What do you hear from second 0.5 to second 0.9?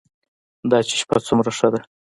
دا